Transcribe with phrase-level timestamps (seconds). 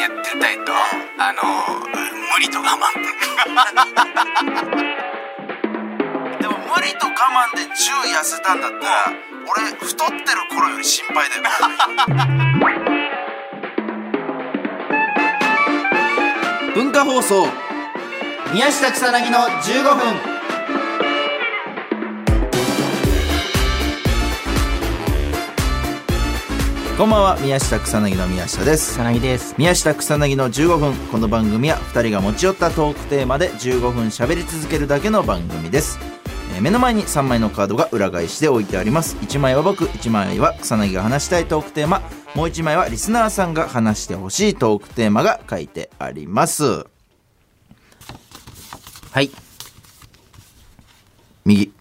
[0.00, 0.72] やってたいと
[1.18, 1.42] あの
[2.32, 2.70] 無理と我慢。
[6.40, 7.68] でも無理と我慢で10
[8.18, 9.12] 痩せたんだったら
[9.46, 11.42] 俺太ってる頃より心配だよ。
[16.74, 17.46] 文化放送。
[18.54, 20.29] 宮下草薙の15分。
[27.00, 27.38] こんばんは。
[27.40, 28.92] 宮下草薙の宮下です。
[28.92, 29.54] 草薙です。
[29.56, 30.94] 宮下草薙の15分。
[31.10, 35.98] この番組は2人が持ち寄ったトークテーマで15分喋り続けるだけの番組です、
[36.54, 39.16] えー目の前に3枚のカードが裏返しで置いてあります。
[39.16, 42.02] 1枚は僕1枚は草薙が話したいトークテーマ。
[42.34, 46.84] もう1枚はリスナーさんが話してほしいトークテーマが書いてあります。
[49.10, 49.30] はい。
[51.46, 51.72] 右。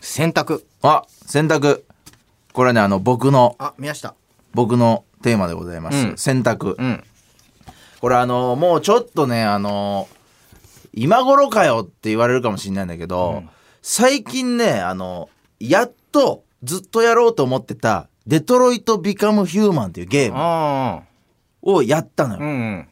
[0.00, 0.62] 洗濯。
[0.82, 1.89] あ洗濯
[2.60, 4.14] これねあの僕のあ宮下。
[4.52, 6.18] 僕のテーマでございます、うん。
[6.18, 7.02] 洗濯、うん。
[8.02, 10.08] これあのもうちょっとねあの
[10.92, 13.50] 今頃かよって言われるかもしれないんだけど、うん。
[13.80, 21.00] 最近ねあのやっとずっとやろうと思ってた「デトロイト・ビカム・ヒューマン」っていうゲームあ
[21.62, 22.88] をやったのよ、あうん。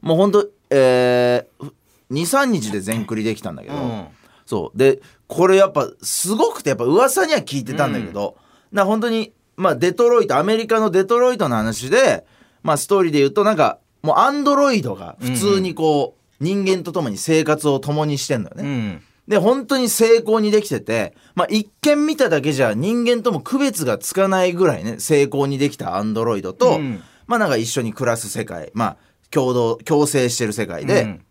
[0.00, 1.72] もうほんとえー、
[2.12, 4.06] 23日で全クリできたんだけど、うん。
[4.46, 4.78] そう。
[4.78, 8.38] でこれやっぱすごくてやっぱ噂には聞いてたんだけど、
[8.72, 12.24] な本当にまあデトロイトアメリカのデトロイトの話で
[12.62, 18.62] まあストーリーで言うとなんかもうアンドロイドが普通にこう、人間と共に生活を共にしてんのよね。
[18.62, 19.02] うん。
[19.26, 27.02] で本当に成功にできてて、まあ、一見見ただけじゃ人間とも区別がつかないぐらいね成功にできたアンドロイドと、うん。
[27.26, 28.96] まあなんか一緒に暮らす世界まあ
[29.30, 31.24] 共同共生してる世界で、うん。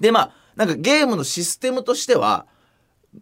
[0.00, 2.46] でまあなんかゲームのシステムとしては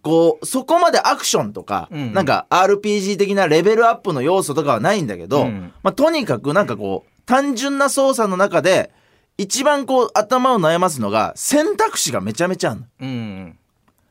[0.02, 8.92] こうそこまでアクションとか、うんなんか RPG 的なレベルアップの要素とかはないんだけど、うんまあ、とにかくなんかこう単純な操作の中で
[9.36, 12.86] 一番こう頭を悩ますのが選択肢がめちゃめちゃあるの。
[13.00, 13.58] うん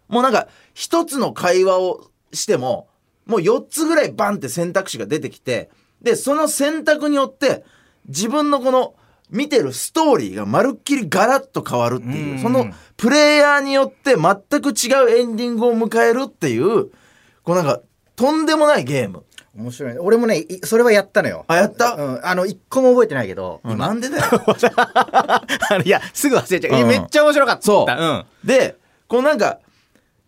[0.10, 2.88] もうなんか一つの会話をしても
[3.26, 5.70] もう4つぐらいバンって選択肢が出てきて
[6.02, 7.64] でその選択によって
[8.08, 8.96] 自分のこの
[9.30, 12.40] 見てるストーリーがまるっきりガラッと変わるっていう、うん。
[12.42, 12.68] その
[12.98, 16.86] プレイヤーによって全く違うエンディングを迎えるっていう
[17.44, 17.80] こうなんか
[18.16, 19.24] とんでもないゲーム。
[19.56, 19.94] 面白い。
[19.94, 21.46] ね俺もねいそれはやったのよ。
[21.48, 21.96] あやった？
[21.96, 22.26] うん。
[22.26, 23.62] あの一個も覚えてないけど。
[23.66, 24.24] 今なんでだよ。
[25.84, 26.88] いやすぐ忘れちゃう、うん。
[26.88, 27.62] めっちゃ面白かった。
[27.64, 27.92] そう。
[27.92, 28.26] うん。
[28.44, 28.76] で
[29.08, 29.60] こうなんか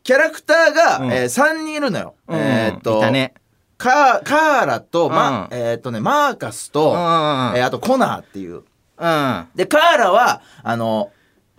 [0.04, 1.12] キャラクターが、うん。
[1.12, 2.40] え3人いるのよ、うん。
[2.40, 3.34] えーっといたね。
[3.78, 5.58] カーカーラと、まうん。
[5.58, 7.58] えーっとねマーカスと、うんうんうん。
[7.58, 8.64] えーあとコナーっていう
[9.02, 9.48] うん。
[9.56, 11.12] で、カーラは、あの、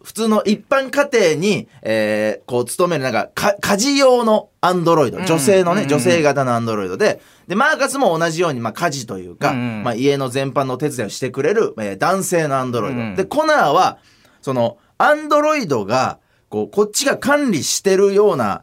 [0.03, 5.27] 普通の一般家庭に、えーこう、勤める、なんか、か家事用のアンドロイド、うん。
[5.27, 5.89] 女性のね、うん。
[5.89, 13.01] 女性型のアンドロイドで、で、マーカスも同じように、まあ、家事というか、うんまあ、家の全般の手伝いをしてくれる、えー男性のアンドロイド。
[13.01, 13.15] うん。
[13.17, 13.99] で、コナーは、
[14.41, 18.63] その、アンドロイドが、こう、こっちが管理してるような、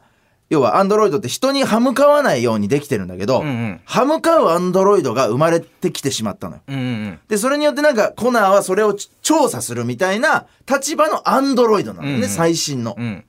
[0.50, 6.62] 要は、アンドロイドって人に歯向かわないようにできてるんだけど、うんうん歯向かうアンドロイドが生まれてきてしまったのよ。
[6.68, 12.96] うんうんで、それによってなんか、コナーはそれをち調査するみたいな立場のアンドロイドなのね、うんうん最新の。
[12.98, 13.24] うん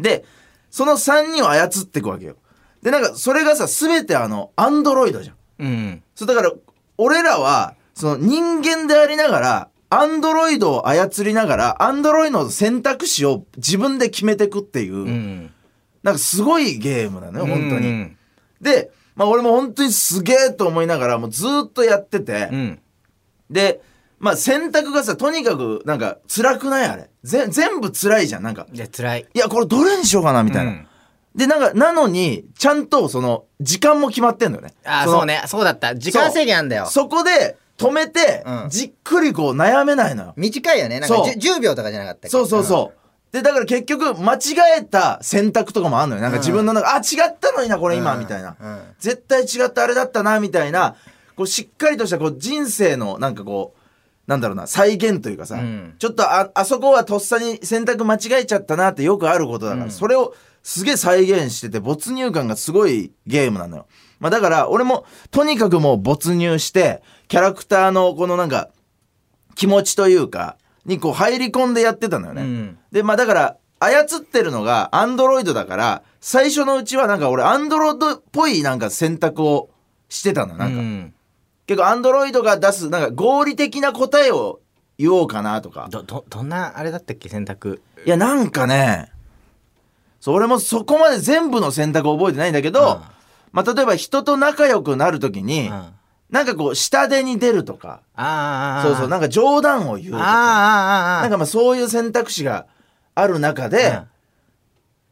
[0.00, 0.24] で、
[0.70, 2.36] その3人を操っていくわけよ。
[2.82, 5.36] で、なんか、それがさ、すべてあの、アンドロイドじゃん。
[5.58, 6.52] うんそう、だから、
[6.96, 15.47] 俺らは、その人間でありながら、アンドロイドを操りながら、アンドロイドの選択肢を自分で決めていくっていう、うん
[16.02, 17.88] なんかすごいゲームなのよ、本当に。
[17.88, 18.18] うん
[18.60, 22.80] で、まあ俺も本当にすげえと思いながら、もうずーっとやってて、うん
[23.50, 23.80] で、
[24.18, 27.08] まあ選択がさ、とにかくなんか辛くないあれ。
[27.22, 28.42] ぜ全部辛いじゃん。
[28.42, 30.70] なんか、いや辛いいや、これどれにしようかなみたいな。
[30.70, 30.86] うん
[31.36, 34.74] で、なんか、なのに、ちゃんとその、時間も決まってんのよね。
[34.84, 35.26] のあそう。
[35.26, 40.32] ねそうだった時間制限あんだよそこで止めて、うんじっくりこう悩めないのよ。
[40.36, 42.28] 短いよねなんかそう 10, 10秒とかじゃなかったっけ？
[42.30, 42.97] そうそうそう。
[43.32, 44.38] で、だから結局、間違
[44.78, 46.22] えた選択とかもあんのよ。
[46.22, 48.56] なんか自分の中、あ、違ったのにな、これ今、うんみたいな。
[48.58, 50.96] うん絶対違ったあれだったな、みたいな、
[51.36, 53.78] こう、しっかりとした、こう、人生の、なんかこう、
[54.26, 63.86] なんだろうな、再現というかさ、うんちょっとあ、あそこはとっさに選択間違えちゃったなってよくあることだから、うんそれをすげえ再現してて、没入感がすごいゲームなのよ。
[64.20, 68.68] まあだから、俺も、とにかくもう没入して、キャラクターのこのなんか、
[69.54, 70.56] 気持ちというか、
[70.88, 72.42] にこう入り込んでやってたのよね。
[72.42, 79.70] うんで、まあだから、操ってるのがアンドロイドだから、最初のうちはなんか俺アンドロイドっぽいなんか選択を
[80.08, 80.56] してたの。
[80.56, 81.14] なんか、うん
[81.68, 84.60] 結構アンドロイドが出すなんか合理的な答えを
[84.96, 85.86] 言おうかなとか。
[85.90, 87.82] どどどんなあれだったっけ選択？
[88.06, 89.12] いや、なんかね、
[90.18, 93.02] そう、俺もそこまで全部の選択を覚えてないんだけど、うん
[93.52, 95.92] まあ例えば人と仲良くなるときに、うん
[96.30, 98.02] なんかこう下手に出るとか。
[98.14, 100.24] ああそうそうなんか冗談を言うとああ
[101.16, 102.66] かなんかまあそういう選択肢が
[103.14, 104.08] ある中で、うん。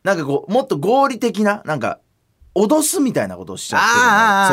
[0.05, 2.01] なんかこうもっと合理的ななんか
[2.55, 3.87] 脅すみたいなことをしちゃって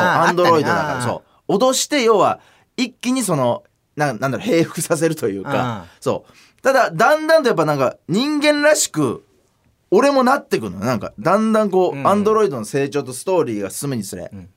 [0.02, 1.02] るアンドロイドだから。
[1.02, 1.56] そう。
[1.56, 2.40] 脅して要は
[2.78, 3.64] 一気にその
[3.96, 5.44] ななんだろう平服させるといううん。
[5.44, 6.62] かそう。
[6.62, 9.26] ただだんだんとやっぱなんか人間らしく
[9.92, 10.86] 俺もなってくのよ。
[10.86, 12.08] なんかだんだんこううん。
[12.08, 14.50] アンドロイドの成長とストーリーが進むにつれ、ん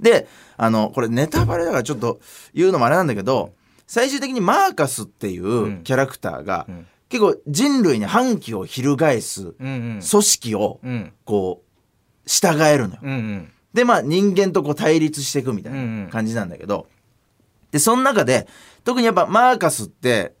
[0.00, 2.20] であのこれネタバレだからちょっと
[2.54, 3.52] 言うのもあれなんだけど
[3.86, 6.86] 最終的にマーカスっていうキャラクターが、ん。
[7.08, 11.12] 結構人類に反旗を翻す組織をうん。
[11.24, 13.00] こう従えるのよ。
[13.02, 13.52] うんうん。
[13.72, 16.08] でまあ人間とこう対立していくみたいなん。
[16.10, 16.86] 感じなんだけど、
[17.70, 18.46] でその中で
[18.84, 20.34] 特にやっぱマーカスって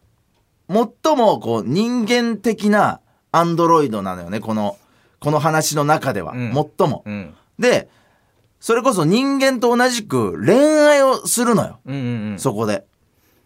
[0.68, 3.00] 最もこう人間的な
[3.32, 4.76] アンドロイドなのよねこの
[5.20, 6.52] この話の中では、うん。
[6.52, 7.02] 最も。
[7.06, 7.34] うん。
[7.58, 7.88] で
[8.60, 12.84] それこそ人間と同じく恋愛をするのよ、うんうんそこで。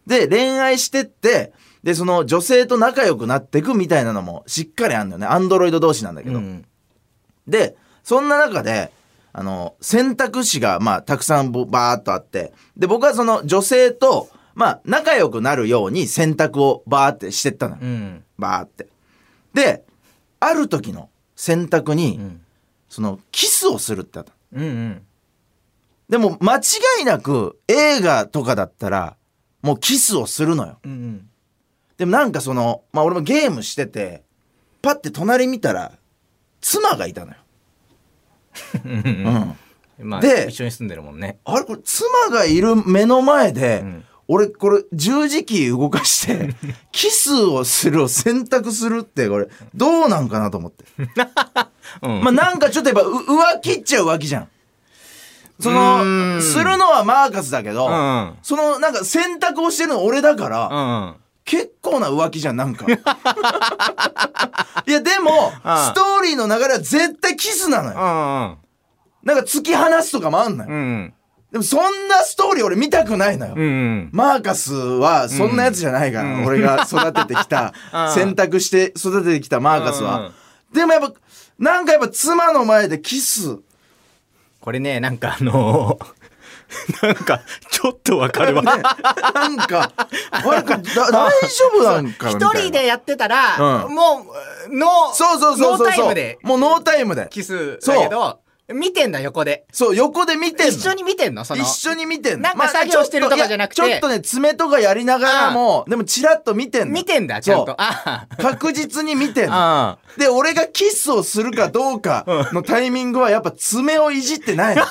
[0.07, 5.27] で恋愛してってでその女性と仲良くなっていくみたいなのもしっかりあるんだよね。
[5.27, 6.39] アンドロイド同士なんだけど。
[6.39, 6.65] うん
[7.47, 8.93] でそんな中で
[9.33, 12.53] あの選択肢がまあたくさんぼバーっとあって。
[12.77, 18.25] で僕はその女性とまあ仲良くなるように選択をバーってしてったのよ、うん。
[18.39, 18.89] バーって。
[19.55, 19.85] で
[20.41, 22.41] ある時の選択に、うん。
[22.89, 25.03] そのキスをするってあったうんうん。
[26.09, 26.61] でも間違
[27.01, 29.17] いなく映画とかだったら
[29.63, 30.79] もうキスをするのよ。
[30.85, 31.29] うん
[31.97, 34.23] でもなんかそのまあ俺もゲームしてて
[34.81, 35.93] パッて隣見たら
[36.61, 37.37] 妻がいたのよ、
[38.85, 39.57] う ん
[40.01, 40.09] うん。
[40.09, 41.39] まあで一緒に住んでるもんね。
[41.45, 46.55] あれこれ妻がいる目の前で、うん俺これ十字キー動かして
[46.91, 50.85] キスをするを選択するってこれどうなんかなと思って。
[52.03, 52.23] うん。
[52.23, 54.49] まあなんかちょっとやっぱう浮気っちゃ浮気じゃん。
[55.61, 56.43] そのん。
[56.43, 58.35] するのはマーカスだけど、うん。
[58.43, 60.77] そのなんか選択をしてるの俺だから、う
[61.11, 61.15] ん
[61.45, 62.87] 結構な浮気じゃんなんか。
[64.87, 67.99] いやでもストーリーの流れは絶対キスなのよ。
[67.99, 68.57] うん
[69.25, 71.15] なんか突き放すとかもあんのよ、うん
[71.53, 74.09] でもそんなストーリー俺見たくないのよ、うんうん。
[74.11, 80.33] マーカスはそんなやつじゃないから、俺が育ててきた うん選択して育ててきたマーカスうんは
[80.73, 81.13] でもやっぱ
[81.59, 83.59] なんかやっぱ妻の前でキス。
[84.61, 86.07] これねなんかあのー
[87.07, 88.63] なんかちょっとわかるわ。
[88.63, 88.91] なんか
[90.31, 92.51] あれかだ大丈夫なんか一な。
[92.55, 93.95] 人でやってたら、うん。
[93.95, 94.25] も
[94.71, 97.27] うノーそうそうそうそうノータイムでもうノータイムで。
[97.31, 99.65] キスだけど見てんだ横で。
[99.73, 100.73] そう横で見てんの。
[100.73, 101.45] 一緒に見てんの？
[101.45, 102.43] その一緒に見てんの。
[102.43, 103.77] なんか作業してるとかじゃなくて。
[103.77, 106.95] ちょっといやちょっとね爪とかやりながらもでもチラッと見てんの。
[106.95, 107.75] 見てんだちゃんと。
[107.77, 109.55] あ確実に見てんの。
[109.55, 114.83] あで俺がキスをするかどうかのタイミングはやっぱ爪をいじってないの。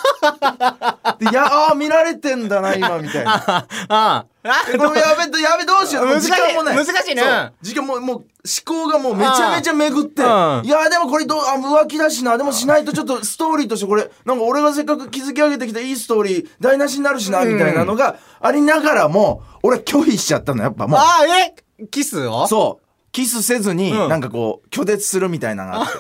[1.20, 2.50] でいやあー見られてん。
[2.50, 3.34] だな今みたいな。
[3.36, 4.26] ああ
[4.78, 6.06] これやべやべどうしよう。
[6.08, 6.76] 難しい時間もない。
[6.76, 7.24] 難しいね。
[7.62, 8.24] 時間ももう思
[8.66, 10.22] 考がもうめちゃめちゃ巡って。
[10.24, 10.64] いうん。
[10.66, 12.38] やでもこれどうあ浮気だしな。
[12.38, 21.00] でもしないとちょっとストーリーとしてこれなんか俺がせっかく築き上げてきたいいストーリー台無しになるしなみたいなのがありながらも俺は拒否しちゃったのやっぱもう。
[21.00, 21.56] ああえ？
[21.92, 22.48] キスを？
[22.48, 24.10] そうキスせずにうん。
[24.10, 25.98] なんかこう拒絶するみたいなのがあって。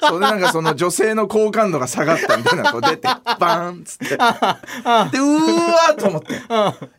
[0.06, 3.08] それでなんかその女性の好感度が下がったみたいなのがこう出て
[3.38, 4.08] バーンっつって。
[4.08, 6.34] でうーわーと思って。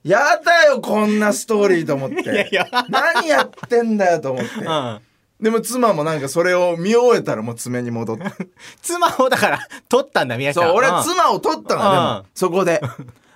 [0.03, 2.49] やだよこんなストーリーと思って。
[2.51, 4.49] いや何やってんだよと思って。
[4.65, 4.99] うん
[5.37, 8.23] でも妻もなんかそれを見終えたらもう爪に戻って。
[8.81, 12.81] 妻をだから取ったんだ宮下そう俺はうん妻を取ったのでうんもそこで。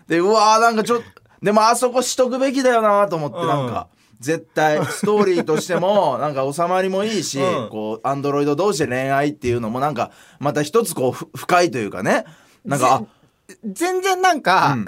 [0.07, 1.03] でうわーなんかちょっと
[1.43, 3.69] でもあそこしとくべきだよなと思ってうんなん。
[3.69, 3.87] か
[4.19, 7.69] 絶対ストーリーとしても なんか収まりもいいしうん。
[7.69, 12.25] こうアンドロイド同士で恋愛っていうのもなんかまた一つこうふ深いというかね。
[12.65, 13.03] なんか
[13.65, 14.85] 全然なんか、うん。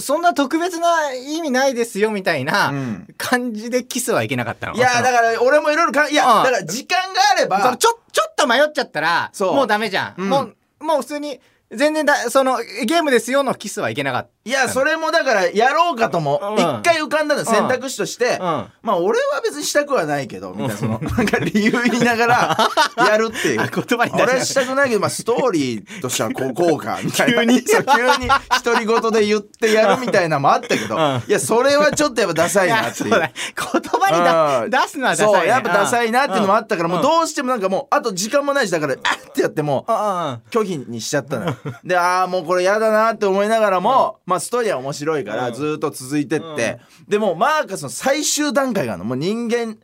[0.00, 3.08] そんな特別な意味ないですよみたいなうん。
[3.18, 4.72] 感じでキスはいけなかったの。
[4.72, 6.44] あいやだから俺もいろいろかいやうん。
[6.44, 10.22] だから時間があればちょちょっと迷っちゃったらもうダメじゃん。
[10.22, 10.42] も
[10.80, 16.54] うもう普通に全然だそのゲームですよのキスはいけなかっいやそれもだからやろうかともうん。
[16.54, 18.68] 一回浮かんだの選択肢としてた、うん。
[18.80, 22.56] まあ俺は別にしたくはないけどみたいなそのなんか理由言いながら
[22.96, 23.58] やるっていう。
[23.62, 27.40] あ言葉に出し俺はしたくないけどまあストーリーとしてはこうこうかみたいな。
[27.40, 28.30] 急にそう 急に
[28.64, 31.22] 独り言で言ってやるみたいなのもあったけど、うん。
[31.26, 33.10] いやそれはちょっとやっぱダサいいなっていう。
[33.10, 36.94] 言葉にだ出すのはダサい、ね、そうやっぱダサいなっていうのもあったから、うん。
[36.94, 41.55] もうどうしてもなんかもうあと時間もないしだからあってやってもうあ拒否にしちゃったのよ。
[41.84, 45.54] でああもうこれやだなって思いながらも、まあストーリーは面白いからうん。
[45.54, 49.04] ずーっと続いてって、でもうマーカスの最終段階があるの。
[49.04, 49.78] もう人間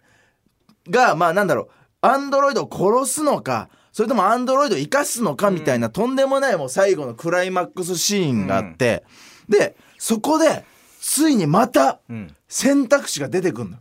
[0.88, 1.68] がまあなんだろう。
[2.02, 9.04] アンドロイドを殺すのかそれともアンドロイド生かすのかみたいな、とんでもないもう最後のクライマックスシーンがあって、
[9.48, 10.64] でそこで
[11.00, 12.34] ついにまたうん。
[12.48, 13.78] 選択肢が出てくるの。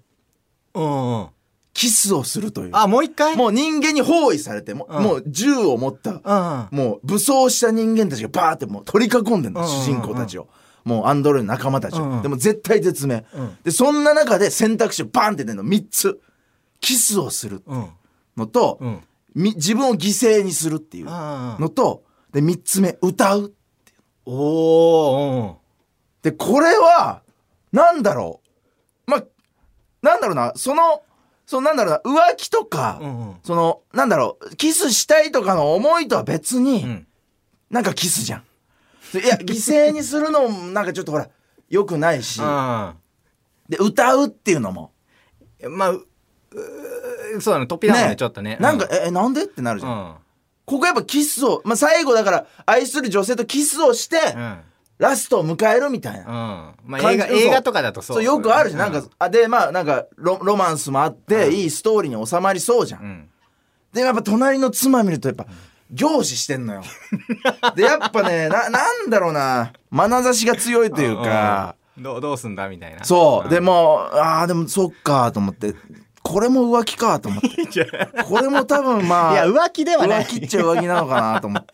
[0.75, 1.27] うんうん
[1.74, 2.70] キスをするという。
[2.74, 3.36] あもう一回？
[3.36, 5.04] もう人間に包囲されても,、うん。
[5.04, 6.78] もう銃を持ったうん。
[6.78, 10.48] もう武装した人間たちがバーってもう取り囲んでんの、主人公たちを。
[10.84, 13.58] もうアンドロイドの仲間たちを、でも絶対絶命、うん。
[13.63, 16.20] でそんな中で選択肢をバンって出るの3つ。
[16.80, 17.90] キスをするうん。
[18.36, 18.80] のと、
[19.36, 23.54] 自分を犠牲にするっていうあのとで3つ目歌う
[24.25, 25.58] おお
[26.22, 27.22] でこれは
[27.72, 28.42] なんだろ
[29.08, 29.12] う。
[29.12, 29.24] まあ
[30.01, 30.54] なんだろうな。
[30.56, 31.04] その
[31.51, 33.36] そのなんだろうな浮気とか、うんうん。
[33.43, 37.08] そのなんだろうキスしたいとかの思いとは別に、うん。
[37.70, 38.43] なんかキスじゃん。
[39.17, 41.27] いや犠牲にするのもなんかちょっとほら
[41.67, 42.39] 良くないし。
[42.41, 42.96] あ
[43.67, 44.93] で歌うっていうのも。
[45.62, 46.08] あまあう
[47.36, 48.55] うそうだね突飛だもんねねちょっとね。
[48.62, 49.91] なんか、ええなんでってなるじゃん。
[49.91, 50.15] うん。
[50.63, 54.60] ここやっぱキスを、まあ、最後だから愛する女性とキスをして、うん
[55.01, 56.20] ラストを迎えるみたいな。
[56.20, 56.24] う
[56.88, 56.91] ん。
[56.91, 58.17] まあ映画映画とかだとそう。
[58.17, 63.29] そうよくあるじゃん、うなんかあでまあなんかロロマンスもあって、いいストーリーに収まりそうじゃん、うん。
[63.93, 65.48] でやっぱ隣の妻見るとやっぱ
[65.89, 66.84] 凝視してんのよ。
[67.75, 69.74] でやっぱねななんだろうな。
[69.91, 73.03] 眼差しが強いというか、うんどうどうすんだみたいな。
[73.03, 73.50] そう、ん。
[73.50, 75.75] でもああでもそっかと思って
[76.24, 77.88] これも浮気かと思って。
[78.24, 80.24] これも多分まあいや浮気ではない。
[80.24, 81.74] 浮気っちゃ浮気なのかなと思って。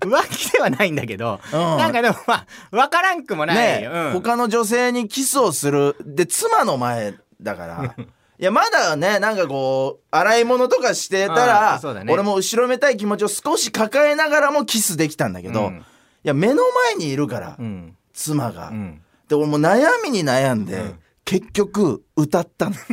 [0.06, 1.60] 浮気ではないんだけど、うん。
[1.60, 3.56] なんかでもまあ分からんくもない。
[3.56, 4.12] ね、よ、うん。
[4.14, 5.96] 他の女性にキスをする。
[6.04, 7.94] で妻の前だから。
[8.38, 12.12] いやまだねなんかこう洗い物とかしてたあら、ね。
[12.12, 15.76] 俺も後ろめたい気持ちを少し抱えながらもキスできたんだけど、うん。
[15.76, 15.82] い
[16.24, 17.96] や目の前にいるから、うん。
[18.12, 19.02] 妻が、うん。
[19.28, 22.76] で俺もう悩みに悩んで、うん結局歌ったの。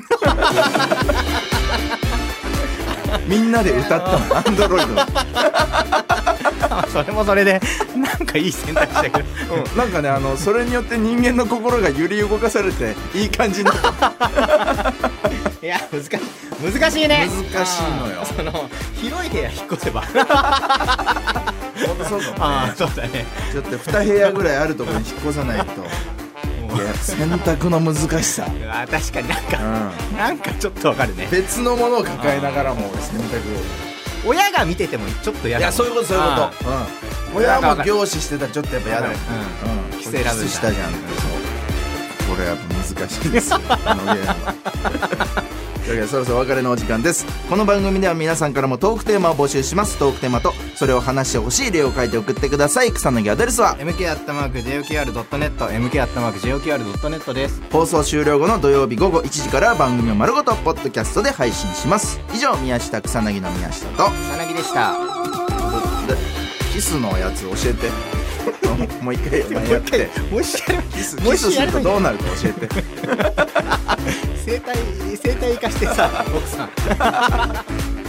[3.27, 4.38] みんなで歌ったの。
[4.38, 4.88] アンドロイド、
[6.91, 7.60] それもそれで
[7.96, 9.55] なんかいい選択肢だけど。
[9.55, 14.93] うん、なんかねあのそれによって人間の心が揺り動かされていい感じになった。
[15.62, 16.10] いや難しい。
[16.60, 17.27] 難しいね。
[17.53, 18.25] 難しいのよ。
[18.25, 20.01] その広い部屋引っ越せば。
[20.01, 22.72] 本当そうかもあね。
[22.72, 23.25] あそうだね。
[23.51, 25.65] ちょっと2部屋ぐらいあるところに引っ越さないと。
[25.65, 25.86] い
[26.79, 31.27] や選択の難しさ、うあー確かになんかん、なんかちょっとわかるね。
[31.31, 33.41] 別のものを抱えながらも俺選択
[34.25, 41.01] 親が見ててもちょっと嫌いやそういうことそういうあこと、うん、親も凝視してたらちょっとやっぱ嫌だもん、ううん、規制ラブしたじゃんそう。
[42.36, 43.53] これやっぱ難しいです。
[43.53, 43.60] あ
[43.96, 45.43] のゲームは
[45.88, 47.25] というわけでそろそろお別れのお時間です。
[47.50, 49.98] この番組では皆さんからもトークテーマを募集します。
[49.98, 52.91] トークテーマとそれを話してほしい例を書いて送ってください。
[52.91, 57.62] 草薙アドレスは？MK アットマーク JOQR.net MK アットマーク JOQR.net です。
[57.72, 62.20] 放送終了後の土曜日午後1時から番組を丸ごとポッドキャストで配信します。
[62.36, 64.03] 以上宮下草薙の宮下と。
[64.10, 64.91] 草薙でした。
[66.06, 66.17] で
[66.74, 67.88] キスのやつ教え て。
[69.01, 69.39] もう一回
[69.72, 70.10] やって。
[70.29, 70.84] もしやる。
[70.91, 71.15] キス
[71.51, 74.77] するとどうなるか教えて 生態
[75.18, 78.06] 生態化してさ奥さん。